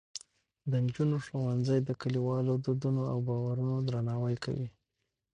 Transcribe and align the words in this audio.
د 0.69 0.71
نجونو 0.85 1.15
ښوونځي 1.25 1.79
د 1.83 1.89
کلیوالو 2.01 2.53
دودونو 2.65 3.01
او 3.11 3.17
باورونو 3.27 3.75
درناوی 3.87 4.35
کوي. 4.43 4.67